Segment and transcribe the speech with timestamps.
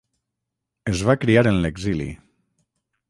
[0.93, 2.09] Es va criar en l'exili.